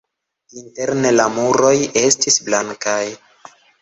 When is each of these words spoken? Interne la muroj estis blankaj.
Interne 0.61 1.11
la 1.17 1.27
muroj 1.35 1.73
estis 2.03 2.41
blankaj. 2.49 3.01